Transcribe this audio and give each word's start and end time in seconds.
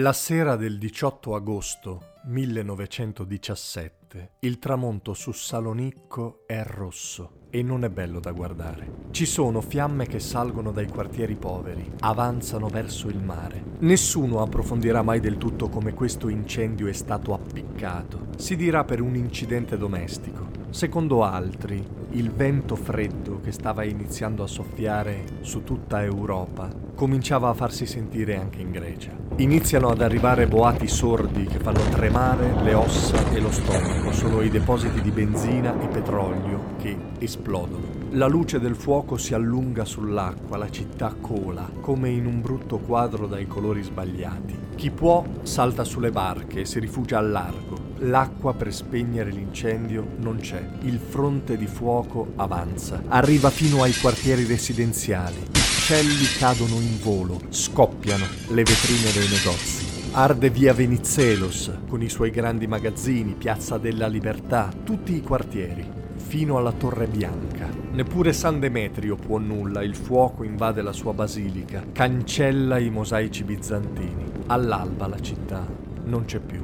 La 0.00 0.12
sera 0.12 0.54
del 0.54 0.78
18 0.78 1.34
agosto 1.34 2.12
1917 2.26 4.34
il 4.40 4.60
tramonto 4.60 5.12
su 5.12 5.32
Salonicco 5.32 6.44
è 6.46 6.62
rosso 6.62 7.46
e 7.50 7.64
non 7.64 7.82
è 7.82 7.88
bello 7.88 8.20
da 8.20 8.30
guardare. 8.30 9.06
Ci 9.10 9.26
sono 9.26 9.60
fiamme 9.60 10.06
che 10.06 10.20
salgono 10.20 10.70
dai 10.70 10.86
quartieri 10.86 11.34
poveri, 11.34 11.90
avanzano 11.98 12.68
verso 12.68 13.08
il 13.08 13.18
mare. 13.18 13.60
Nessuno 13.78 14.40
approfondirà 14.40 15.02
mai 15.02 15.18
del 15.18 15.36
tutto 15.36 15.68
come 15.68 15.94
questo 15.94 16.28
incendio 16.28 16.86
è 16.86 16.92
stato 16.92 17.34
appiccato. 17.34 18.28
Si 18.36 18.54
dirà 18.54 18.84
per 18.84 19.00
un 19.00 19.16
incidente 19.16 19.76
domestico. 19.76 20.57
Secondo 20.70 21.24
altri, 21.24 21.82
il 22.10 22.30
vento 22.30 22.76
freddo 22.76 23.40
che 23.40 23.52
stava 23.52 23.84
iniziando 23.84 24.42
a 24.42 24.46
soffiare 24.46 25.24
su 25.40 25.64
tutta 25.64 26.02
Europa 26.04 26.68
cominciava 26.94 27.48
a 27.48 27.54
farsi 27.54 27.86
sentire 27.86 28.36
anche 28.36 28.60
in 28.60 28.70
Grecia. 28.70 29.12
Iniziano 29.36 29.88
ad 29.88 30.02
arrivare 30.02 30.46
boati 30.46 30.86
sordi 30.86 31.46
che 31.46 31.58
fanno 31.58 31.80
tremare 31.90 32.62
le 32.62 32.74
ossa 32.74 33.30
e 33.30 33.40
lo 33.40 33.50
stomaco. 33.50 34.12
Sono 34.12 34.42
i 34.42 34.50
depositi 34.50 35.00
di 35.00 35.10
benzina 35.10 35.80
e 35.80 35.88
petrolio 35.88 36.74
che 36.76 36.96
esplodono. 37.18 37.86
La 38.10 38.26
luce 38.26 38.60
del 38.60 38.76
fuoco 38.76 39.16
si 39.16 39.32
allunga 39.32 39.86
sull'acqua, 39.86 40.58
la 40.58 40.70
città 40.70 41.14
cola, 41.18 41.70
come 41.80 42.10
in 42.10 42.26
un 42.26 42.42
brutto 42.42 42.78
quadro 42.78 43.26
dai 43.26 43.46
colori 43.46 43.82
sbagliati. 43.82 44.56
Chi 44.76 44.90
può 44.90 45.24
salta 45.42 45.82
sulle 45.82 46.10
barche 46.10 46.60
e 46.60 46.64
si 46.66 46.78
rifugia 46.78 47.18
al 47.18 47.30
largo. 47.30 47.77
L'acqua 48.00 48.54
per 48.54 48.72
spegnere 48.72 49.30
l'incendio 49.30 50.06
non 50.18 50.38
c'è. 50.38 50.64
Il 50.82 50.98
fronte 50.98 51.56
di 51.56 51.66
fuoco 51.66 52.32
avanza. 52.36 53.02
Arriva 53.08 53.50
fino 53.50 53.82
ai 53.82 53.92
quartieri 53.92 54.44
residenziali. 54.44 55.36
I 55.36 55.58
uccelli 55.58 56.24
cadono 56.38 56.74
in 56.80 56.98
volo, 57.00 57.40
scoppiano 57.48 58.24
le 58.48 58.62
vetrine 58.62 59.10
dei 59.12 59.28
negozi. 59.28 60.12
Arde 60.12 60.50
via 60.50 60.72
Venizelos 60.72 61.72
con 61.88 62.02
i 62.02 62.08
suoi 62.08 62.30
grandi 62.30 62.66
magazzini, 62.66 63.34
Piazza 63.34 63.78
della 63.78 64.06
Libertà, 64.06 64.70
tutti 64.84 65.16
i 65.16 65.22
quartieri, 65.22 65.84
fino 66.14 66.56
alla 66.56 66.72
Torre 66.72 67.06
Bianca. 67.06 67.68
Neppure 67.92 68.32
San 68.32 68.60
Demetrio 68.60 69.16
può 69.16 69.38
nulla, 69.38 69.82
il 69.82 69.96
fuoco 69.96 70.44
invade 70.44 70.82
la 70.82 70.92
sua 70.92 71.12
basilica, 71.14 71.84
cancella 71.90 72.78
i 72.78 72.90
mosaici 72.90 73.42
bizantini. 73.42 74.24
All'alba 74.46 75.08
la 75.08 75.20
città 75.20 75.66
non 76.04 76.26
c'è 76.26 76.38
più. 76.38 76.62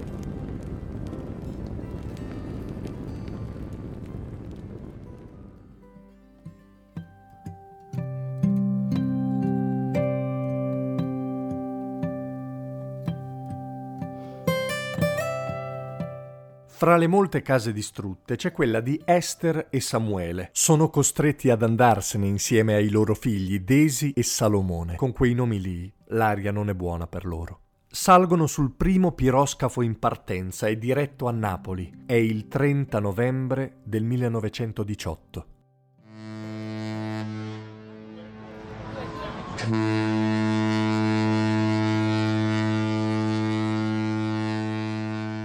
Fra 16.76 16.96
le 16.96 17.06
molte 17.06 17.40
case 17.40 17.72
distrutte 17.72 18.34
c'è 18.34 18.50
quella 18.50 18.80
di 18.80 19.00
Esther 19.04 19.68
e 19.70 19.78
Samuele. 19.80 20.50
Sono 20.52 20.90
costretti 20.90 21.48
ad 21.48 21.62
andarsene 21.62 22.26
insieme 22.26 22.74
ai 22.74 22.90
loro 22.90 23.14
figli 23.14 23.60
Desi 23.60 24.10
e 24.10 24.24
Salomone. 24.24 24.96
Con 24.96 25.12
quei 25.12 25.34
nomi 25.34 25.60
lì 25.60 25.90
l'aria 26.08 26.50
non 26.50 26.68
è 26.68 26.74
buona 26.74 27.06
per 27.06 27.26
loro. 27.26 27.60
Salgono 27.86 28.48
sul 28.48 28.72
primo 28.72 29.12
piroscafo 29.12 29.82
in 29.82 30.00
partenza 30.00 30.66
e 30.66 30.76
diretto 30.76 31.28
a 31.28 31.30
Napoli. 31.30 32.02
È 32.06 32.14
il 32.14 32.48
30 32.48 32.98
novembre 32.98 33.76
del 33.84 34.02
1918. 34.02 35.46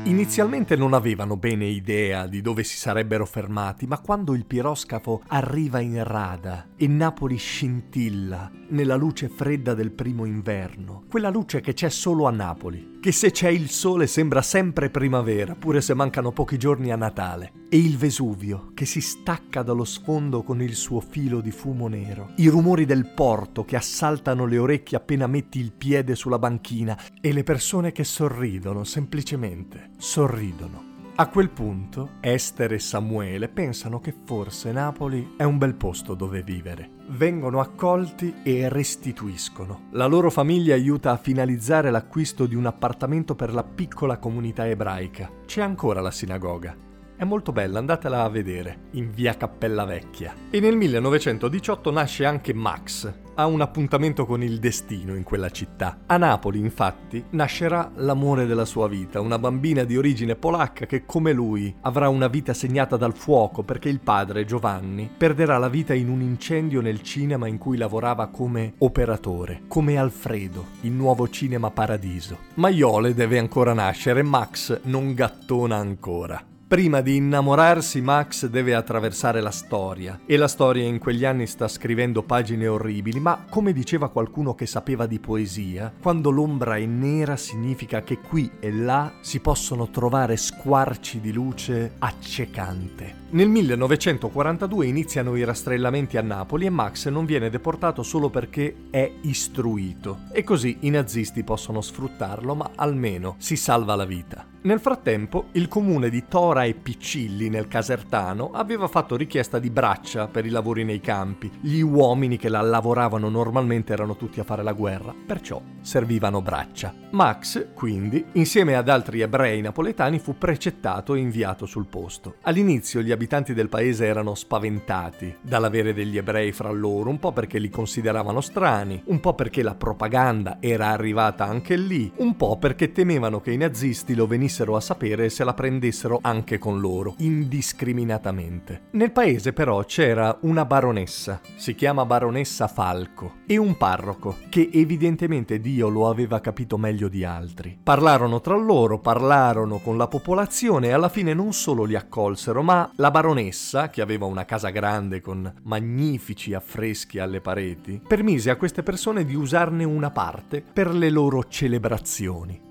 Inizialmente 0.10 0.76
non 0.76 0.96
avevano 0.96 1.38
bene 1.38 1.66
idea 1.66 2.26
di 2.26 2.42
dove 2.42 2.64
si 2.64 2.78
sarebbero 2.78 3.28
fermati, 3.28 3.86
ma 3.86 4.00
quando 4.00 4.34
il 4.34 4.48
piroscafo 4.48 5.22
arriva 5.28 5.82
in 5.82 6.04
rada 6.04 6.70
e 6.76 6.88
Napoli 6.88 7.38
scintilla 7.38 8.50
nella 8.70 8.96
luce 8.96 9.30
fredda 9.30 9.76
del 9.76 9.92
primo 9.92 10.26
inverno, 10.26 11.04
quella 11.08 11.30
luce 11.30 11.62
che 11.62 11.74
c'è 11.74 11.90
solo 11.90 12.26
a 12.26 12.32
Napoli, 12.32 12.98
che 13.00 13.12
se 13.12 13.32
c'è 13.32 13.50
il 13.50 13.70
sole 13.70 14.08
sembra 14.08 14.42
sempre 14.42 14.90
primavera, 14.90 15.56
pure 15.56 15.80
se 15.80 15.94
mancano 15.94 16.32
pochi 16.32 16.58
giorni 16.58 16.92
a 16.92 16.96
Natale, 16.96 17.52
e 17.70 17.78
il 17.78 17.98
Vesuvio 17.98 18.72
che 18.74 18.86
si 18.86 19.02
stacca 19.02 19.62
dallo 19.62 19.86
sfondo 19.86 20.44
con 20.44 20.62
il 20.62 20.76
suo 20.76 21.00
filo 21.00 21.40
di 21.40 21.52
fumo 21.52 21.88
nero, 21.88 22.32
i 22.38 22.48
rumori 22.48 22.86
del 22.86 23.12
porto 23.14 23.64
che 23.64 23.76
assaltano 23.76 24.46
le 24.46 24.58
orecchie 24.58 24.98
appena 24.98 25.28
metti 25.28 25.60
il 25.60 25.72
piede 25.72 26.16
sulla 26.16 26.40
banchina 26.40 27.00
e 27.22 27.32
le 27.32 27.44
persone 27.44 27.92
che 27.92 28.04
sorridono 28.04 28.84
semplicemente, 28.84 29.92
sorridono. 30.00 30.88
A 31.16 31.28
quel 31.28 31.50
punto 31.50 32.12
Esther 32.22 32.72
e 32.72 32.80
Samuele 32.80 33.50
pensano 33.50 34.00
che 34.00 34.16
forse 34.24 34.72
Napoli 34.72 35.34
è 35.36 35.44
un 35.44 35.58
bel 35.58 35.76
posto 35.76 36.14
dove 36.14 36.42
vivere. 36.42 36.92
Vengono 37.10 37.60
accolti 37.60 38.36
e 38.42 38.70
restituiscono. 38.70 39.88
La 39.92 40.06
loro 40.06 40.30
famiglia 40.30 40.76
aiuta 40.76 41.12
a 41.12 41.18
finalizzare 41.18 41.92
l'acquisto 41.92 42.46
di 42.46 42.56
un 42.56 42.68
appartamento 42.68 43.36
per 43.36 43.54
la 43.54 43.66
piccola 43.66 44.18
comunità 44.18 44.66
ebraica. 44.66 45.30
C'è 45.46 45.62
ancora 45.62 46.00
la 46.00 46.12
sinagoga. 46.12 46.74
È 47.18 47.26
molto 47.26 47.52
bella, 47.52 47.80
andatela 47.80 48.24
a 48.24 48.30
vedere, 48.30 48.84
in 48.92 49.12
via 49.12 49.36
Cappella 49.36 49.84
Vecchia. 49.84 50.34
E 50.50 50.62
nel 50.62 50.78
1918 50.78 51.92
nasce 51.92 52.24
anche 52.24 52.54
Max, 52.54 53.14
ha 53.40 53.46
un 53.46 53.62
appuntamento 53.62 54.26
con 54.26 54.44
il 54.44 54.60
destino 54.60 55.16
in 55.16 55.24
quella 55.24 55.50
città. 55.50 56.00
A 56.08 56.18
Napoli, 56.18 56.60
infatti, 56.60 57.24
nascerà 57.32 57.90
l'amore 57.96 58.46
della 58.46 58.66
sua 58.66 58.90
vita, 58.90 59.22
una 59.22 59.40
bambina 59.40 59.86
di 59.86 59.96
origine 59.96 60.36
polacca 60.36 60.86
che, 60.86 61.06
come 61.06 61.32
lui, 61.32 61.74
avrà 61.84 62.10
una 62.10 62.28
vita 62.28 62.54
segnata 62.54 62.98
dal 62.98 63.16
fuoco 63.16 63.64
perché 63.64 63.88
il 63.88 64.02
padre, 64.02 64.44
Giovanni, 64.44 65.10
perderà 65.16 65.58
la 65.58 65.70
vita 65.70 65.94
in 65.94 66.10
un 66.10 66.20
incendio 66.20 66.82
nel 66.82 67.02
cinema 67.02 67.48
in 67.48 67.58
cui 67.58 67.78
lavorava 67.78 68.28
come 68.28 68.74
operatore, 68.80 69.62
come 69.70 69.98
Alfredo, 69.98 70.66
il 70.82 70.92
nuovo 70.92 71.30
cinema 71.30 71.72
Paradiso. 71.72 72.40
Maiole 72.56 73.14
deve 73.14 73.40
ancora 73.40 73.72
nascere, 73.72 74.22
Max 74.22 74.82
non 74.84 75.14
gattona 75.14 75.78
ancora. 75.78 76.44
Prima 76.70 77.02
di 77.02 77.16
innamorarsi 77.16 78.00
Max 78.00 78.46
deve 78.46 78.76
attraversare 78.76 79.42
la 79.42 79.50
storia 79.50 80.20
e 80.28 80.38
la 80.38 80.48
storia 80.48 80.84
in 80.84 81.00
quegli 81.00 81.26
anni 81.26 81.48
sta 81.48 81.68
scrivendo 81.68 82.22
pagine 82.22 82.68
orribili, 82.68 83.20
ma 83.20 83.44
come 83.50 83.74
diceva 83.74 84.10
qualcuno 84.10 84.54
che 84.54 84.68
sapeva 84.68 85.08
di 85.08 85.18
poesia, 85.18 85.92
quando 86.00 86.30
l'ombra 86.30 86.76
è 86.76 86.86
nera 86.86 87.38
significa 87.38 88.04
che 88.04 88.20
qui 88.20 88.52
e 88.60 88.72
là 88.72 89.14
si 89.20 89.40
possono 89.40 89.90
trovare 89.90 90.38
squarci 90.38 91.20
di 91.20 91.34
luce 91.34 91.94
accecante. 91.98 93.16
Nel 93.32 93.50
1942 93.50 94.86
iniziano 94.86 95.36
i 95.36 95.44
rastrellamenti 95.44 96.18
a 96.18 96.22
Napoli 96.22 96.68
e 96.68 96.70
Max 96.70 97.08
non 97.10 97.26
viene 97.26 97.50
deportato 97.50 98.04
solo 98.04 98.30
perché 98.30 98.76
è 98.92 99.12
istruito 99.22 100.20
e 100.32 100.44
così 100.44 100.78
i 100.82 100.92
nazisti 100.92 101.44
possono 101.44 101.82
sfruttarlo, 101.82 102.54
ma 102.54 102.70
almeno 102.76 103.38
si 103.40 103.56
salva 103.56 103.96
la 103.96 104.06
vita. 104.06 104.46
Nel 104.62 104.82
frattempo, 104.82 105.46
il 105.54 105.70
comune 105.70 106.10
di 106.10 106.26
Tora 106.28 106.66
e 106.66 106.74
Piccilli, 106.74 107.48
nel 107.48 107.70
Casertano, 107.70 108.52
aveva 108.52 108.90
fatto 108.90 109.16
richiesta 109.16 109.58
di 109.58 109.70
braccia 109.70 110.28
per 110.28 110.46
i 110.46 110.50
lavori 110.50 110.84
nei 110.84 111.00
campi. 111.00 111.50
Gli 111.62 111.80
uomini 111.80 112.36
che 112.36 112.50
la 112.50 112.60
lavoravano 112.60 113.30
normalmente 113.30 113.94
erano 113.94 114.18
tutti 114.18 114.42
a 114.42 114.44
fare 114.44 114.62
la 114.62 114.74
guerra, 114.74 115.16
perciò 115.26 115.62
servivano 115.80 116.42
braccia. 116.42 116.94
Max, 117.12 117.70
quindi, 117.74 118.26
insieme 118.34 118.76
ad 118.76 118.90
altri 118.90 119.22
ebrei 119.22 119.62
napoletani, 119.62 120.20
fu 120.20 120.38
precettato 120.38 121.16
e 121.16 121.20
inviato 121.20 121.66
sul 121.66 121.88
posto. 121.88 122.36
All'inizio 122.42 123.02
gli 123.02 123.12
abitanti 123.12 123.54
del 123.54 123.70
paese 123.70 124.08
erano 124.08 124.36
spaventati 124.36 125.38
dall'avere 125.42 125.94
degli 125.94 126.18
ebrei 126.18 126.52
fra 126.52 126.70
loro, 126.70 127.10
un 127.10 127.18
po' 127.18 127.32
perché 127.32 127.60
li 127.60 127.70
consideravano 127.70 128.42
strani, 128.42 129.02
un 129.06 129.22
po' 129.22 129.36
perché 129.36 129.64
la 129.64 129.76
propaganda 129.76 130.58
era 130.60 130.90
arrivata 130.90 131.46
anche 131.46 131.78
lì, 131.78 132.12
un 132.18 132.36
po' 132.36 132.58
perché 132.58 132.92
temevano 132.92 133.40
che 133.40 133.52
i 133.52 133.58
nazisti 133.58 134.16
lo 134.16 134.28
venissero 134.28 134.48
a 134.76 134.80
sapere 134.82 135.30
se 135.30 135.44
la 135.44 135.54
prendessero 135.54 136.20
anche 136.22 136.58
con 136.58 136.80
loro, 136.80 137.16
indiscriminatamente. 137.20 138.82
Nel 138.92 139.12
paese 139.12 139.54
però 139.54 139.84
c'era 139.84 140.38
una 140.42 140.66
baronessa, 140.66 141.40
si 141.56 141.76
chiama 141.76 142.06
baronessa 142.06 142.68
Falco, 142.68 143.36
e 143.46 143.58
un 143.58 143.78
parroco, 143.78 144.38
che 144.50 144.70
evidentemente 144.74 145.60
Dio 145.60 145.88
lo 145.90 146.10
aveva 146.10 146.42
capito 146.42 146.78
meglio 146.78 147.08
di 147.08 147.24
altri. 147.24 147.78
Parlarono 147.82 148.42
tra 148.42 148.56
loro, 148.56 149.00
parlarono 149.00 149.78
con 149.78 149.98
la 149.98 150.08
popolazione 150.08 150.88
e 150.88 150.92
alla 150.92 151.10
fine 151.10 151.34
non 151.34 151.54
solo 151.54 151.84
li 151.84 151.96
accolsero, 151.96 152.62
ma 152.62 152.92
la 152.96 153.12
baronessa, 153.12 153.90
che 153.90 154.02
aveva 154.02 154.26
una 154.26 154.46
casa 154.46 154.70
grande 154.70 155.22
con 155.22 155.52
magnifici 155.64 156.54
affreschi 156.54 157.20
alle 157.20 157.42
pareti, 157.42 158.02
permise 158.06 158.50
a 158.50 158.56
queste 158.56 158.84
persone 158.84 159.26
di 159.26 159.36
usarne 159.36 159.84
una 159.84 160.10
parte 160.10 160.62
per 160.62 160.94
le 160.94 161.10
loro 161.10 161.48
celebrazioni. 161.48 162.68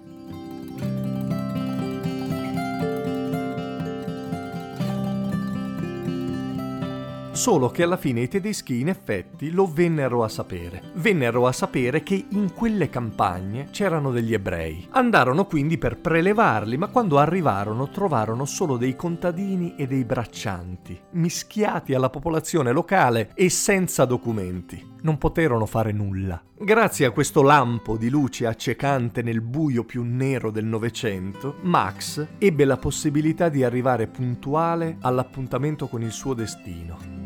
Solo 7.39 7.69
che 7.69 7.85
alla 7.85 7.97
fine 7.97 8.23
i 8.23 8.29
tedeschi 8.29 8.81
in 8.81 8.89
effetti 8.89 9.53
lo 9.53 9.71
vennero 9.73 10.25
a 10.25 10.29
sapere. 10.29 10.83
Vennero 10.95 11.47
a 11.47 11.53
sapere 11.53 12.03
che 12.03 12.27
in 12.31 12.53
quelle 12.53 12.91
campagne 12.91 13.69
c'erano 13.71 14.11
degli 14.11 14.35
ebrei. 14.35 14.89
Andarono 14.91 15.47
quindi 15.47 15.79
per 15.79 15.99
prelevarli, 15.99 16.77
ma 16.77 16.89
quando 16.89 17.17
arrivarono 17.17 17.91
trovarono 17.91 18.45
solo 18.45 18.77
dei 18.77 18.97
contadini 18.97 19.77
e 19.77 19.87
dei 19.87 20.05
braccianti, 20.05 21.01
mischiati 21.13 21.95
alla 21.95 22.11
popolazione 22.11 22.73
locale 22.73 23.31
e 23.35 23.49
senza 23.51 24.05
documenti. 24.05 24.97
Non 25.03 25.17
poterono 25.17 25.65
fare 25.65 25.93
nulla. 25.93 26.43
Grazie 26.59 27.07
a 27.07 27.13
questo 27.13 27.43
lampo 27.43 27.97
di 27.97 28.09
luce 28.09 28.47
accecante 28.47 29.23
nel 29.23 29.43
buio 29.43 29.85
più 29.85 30.03
nero 30.03 30.51
del 30.51 30.65
Novecento, 30.65 31.55
Max 31.63 32.27
ebbe 32.37 32.65
la 32.65 32.79
possibilità 32.79 33.49
di 33.49 33.63
arrivare 33.63 34.09
puntuale 34.09 34.97
all'appuntamento 35.03 35.87
con 35.87 36.03
il 36.03 36.11
suo 36.11 36.35
destino. 36.35 37.18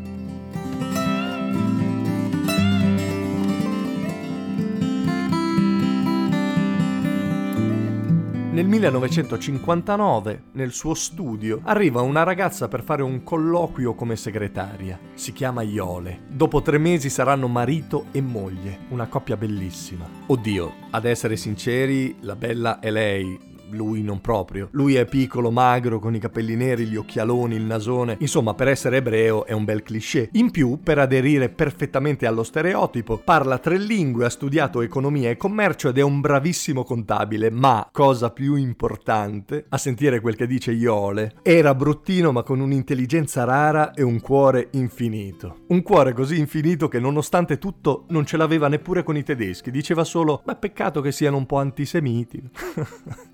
Nel 8.53 8.67
1959, 8.67 10.43
nel 10.51 10.73
suo 10.73 10.93
studio, 10.93 11.61
arriva 11.63 12.01
una 12.01 12.21
ragazza 12.21 12.67
per 12.67 12.83
fare 12.83 13.01
un 13.01 13.23
colloquio 13.23 13.95
come 13.95 14.15
segretaria. 14.15 14.99
Si 15.15 15.33
chiama 15.33 15.63
Iole. 15.63 16.25
Dopo 16.27 16.61
tre 16.61 16.77
mesi 16.77 17.09
saranno 17.09 17.47
marito 17.47 18.05
e 18.11 18.21
moglie, 18.21 18.81
una 18.89 19.07
coppia 19.07 19.37
bellissima. 19.37 20.07
Oddio, 20.27 20.71
ad 20.91 21.05
essere 21.05 21.35
sinceri, 21.35 22.17
la 22.19 22.35
bella 22.35 22.77
è 22.79 22.91
lei, 22.91 23.52
lui 23.73 24.01
non 24.01 24.21
proprio. 24.21 24.69
Lui 24.71 24.95
è 24.95 25.05
piccolo, 25.05 25.51
magro, 25.51 25.99
con 25.99 26.15
i 26.15 26.19
capelli 26.19 26.55
neri, 26.55 26.85
gli 26.85 26.95
occhialoni, 26.95 27.55
il 27.55 27.63
nasone. 27.63 28.17
Insomma, 28.19 28.53
per 28.53 28.67
essere 28.67 28.97
ebreo 28.97 29.45
è 29.45 29.51
un 29.51 29.65
bel 29.65 29.83
cliché. 29.83 30.29
In 30.33 30.51
più, 30.51 30.79
per 30.81 30.99
aderire 30.99 31.49
perfettamente 31.49 32.25
allo 32.25 32.43
stereotipo, 32.43 33.17
parla 33.17 33.57
tre 33.57 33.77
lingue, 33.77 34.25
ha 34.25 34.29
studiato 34.29 34.81
economia 34.81 35.29
e 35.29 35.37
commercio 35.37 35.89
ed 35.89 35.97
è 35.97 36.01
un 36.01 36.21
bravissimo 36.21 36.83
contabile, 36.83 37.49
ma, 37.49 37.87
cosa 37.91 38.31
più 38.31 38.55
importante, 38.55 39.65
a 39.69 39.77
sentire 39.77 40.19
quel 40.19 40.35
che 40.35 40.47
dice 40.47 40.71
Iole, 40.71 41.35
era 41.41 41.73
bruttino 41.75 42.31
ma 42.31 42.43
con 42.43 42.59
un'intelligenza 42.59 43.43
rara 43.43 43.93
e 43.93 44.03
un 44.03 44.19
cuore 44.19 44.69
infinito. 44.71 45.61
Un 45.67 45.81
cuore 45.81 46.13
così 46.13 46.37
infinito 46.37 46.87
che 46.87 46.99
nonostante 46.99 47.57
tutto 47.57 48.05
non 48.09 48.25
ce 48.25 48.37
l'aveva 48.37 48.67
neppure 48.67 49.03
con 49.03 49.17
i 49.17 49.23
tedeschi, 49.23 49.71
diceva 49.71 50.03
solo, 50.03 50.41
ma 50.45 50.55
peccato 50.55 51.01
che 51.01 51.11
siano 51.11 51.37
un 51.37 51.45
po' 51.45 51.57
antisemiti. 51.57 52.41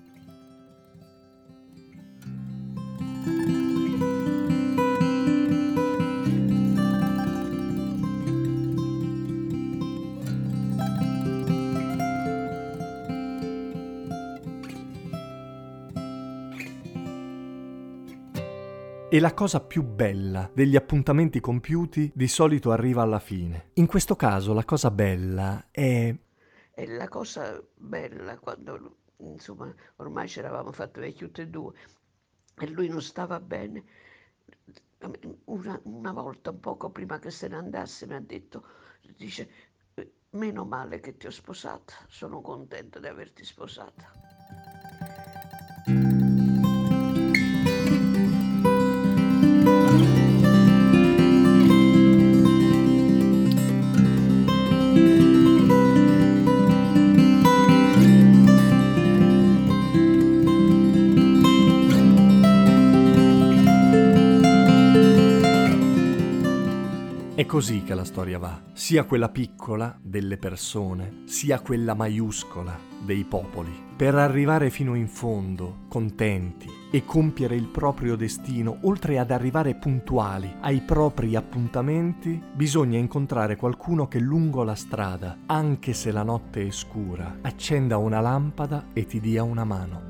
E 19.12 19.18
la 19.18 19.34
cosa 19.34 19.58
più 19.58 19.82
bella 19.82 20.48
degli 20.54 20.76
appuntamenti 20.76 21.40
compiuti 21.40 22.12
di 22.14 22.28
solito 22.28 22.70
arriva 22.70 23.02
alla 23.02 23.18
fine. 23.18 23.70
In 23.74 23.86
questo 23.86 24.14
caso 24.14 24.52
la 24.52 24.64
cosa 24.64 24.92
bella 24.92 25.66
è... 25.72 26.16
E 26.72 26.86
la 26.86 27.08
cosa 27.08 27.60
bella 27.74 28.38
quando, 28.38 28.98
insomma, 29.16 29.74
ormai 29.96 30.28
ci 30.28 30.38
eravamo 30.38 30.70
fatti 30.70 31.00
vecchi 31.00 31.24
tutti 31.24 31.40
e 31.40 31.48
due 31.48 31.72
e 32.56 32.68
lui 32.68 32.86
non 32.86 33.02
stava 33.02 33.40
bene, 33.40 33.82
una, 35.46 35.80
una 35.82 36.12
volta, 36.12 36.50
un 36.50 36.60
poco 36.60 36.90
prima 36.90 37.18
che 37.18 37.32
se 37.32 37.48
ne 37.48 37.56
andasse, 37.56 38.06
mi 38.06 38.14
ha 38.14 38.20
detto, 38.20 38.64
dice, 39.16 39.50
meno 40.30 40.64
male 40.64 41.00
che 41.00 41.16
ti 41.16 41.26
ho 41.26 41.32
sposata, 41.32 41.94
sono 42.06 42.40
contenta 42.40 43.00
di 43.00 43.08
averti 43.08 43.44
sposata. 43.44 44.08
È 67.40 67.46
così 67.46 67.84
che 67.84 67.94
la 67.94 68.04
storia 68.04 68.38
va, 68.38 68.60
sia 68.74 69.04
quella 69.04 69.30
piccola 69.30 69.98
delle 70.02 70.36
persone, 70.36 71.22
sia 71.24 71.60
quella 71.60 71.94
maiuscola 71.94 72.78
dei 73.02 73.24
popoli, 73.24 73.72
per 73.96 74.14
arrivare 74.14 74.68
fino 74.68 74.94
in 74.94 75.08
fondo, 75.08 75.86
contenti, 75.88 76.68
e 76.90 77.02
compiere 77.06 77.56
il 77.56 77.68
proprio 77.68 78.14
destino, 78.14 78.80
oltre 78.82 79.18
ad 79.18 79.30
arrivare 79.30 79.74
puntuali 79.74 80.54
ai 80.60 80.82
propri 80.82 81.34
appuntamenti, 81.34 82.38
bisogna 82.52 82.98
incontrare 82.98 83.56
qualcuno 83.56 84.06
che 84.06 84.18
lungo 84.18 84.62
la 84.62 84.74
strada, 84.74 85.38
anche 85.46 85.94
se 85.94 86.12
la 86.12 86.22
notte 86.22 86.66
è 86.66 86.70
scura, 86.70 87.38
accenda 87.40 87.96
una 87.96 88.20
lampada 88.20 88.88
e 88.92 89.06
ti 89.06 89.18
dia 89.18 89.42
una 89.44 89.64
mano. 89.64 90.09